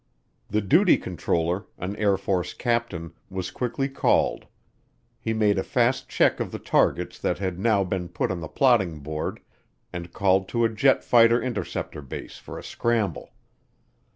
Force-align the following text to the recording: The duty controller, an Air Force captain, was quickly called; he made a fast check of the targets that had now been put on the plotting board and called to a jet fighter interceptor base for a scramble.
The 0.49 0.61
duty 0.61 0.97
controller, 0.97 1.67
an 1.77 1.95
Air 1.97 2.17
Force 2.17 2.55
captain, 2.55 3.13
was 3.29 3.51
quickly 3.51 3.87
called; 3.87 4.47
he 5.19 5.31
made 5.31 5.59
a 5.59 5.63
fast 5.63 6.09
check 6.09 6.39
of 6.39 6.51
the 6.51 6.57
targets 6.57 7.19
that 7.19 7.37
had 7.37 7.59
now 7.59 7.83
been 7.83 8.09
put 8.09 8.31
on 8.31 8.39
the 8.39 8.47
plotting 8.47 9.01
board 9.01 9.41
and 9.93 10.11
called 10.11 10.47
to 10.49 10.65
a 10.65 10.69
jet 10.69 11.03
fighter 11.03 11.39
interceptor 11.39 12.01
base 12.01 12.39
for 12.39 12.57
a 12.57 12.63
scramble. 12.63 13.31